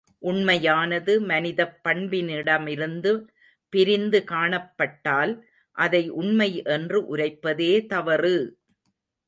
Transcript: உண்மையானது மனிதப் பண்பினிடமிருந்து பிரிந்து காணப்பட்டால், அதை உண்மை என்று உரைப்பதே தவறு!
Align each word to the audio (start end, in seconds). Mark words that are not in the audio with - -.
உண்மையானது 0.23 1.13
மனிதப் 1.21 1.75
பண்பினிடமிருந்து 1.83 3.11
பிரிந்து 3.73 4.21
காணப்பட்டால், 4.31 5.35
அதை 5.77 6.03
உண்மை 6.19 6.51
என்று 6.75 7.01
உரைப்பதே 7.07 7.73
தவறு! 7.87 8.37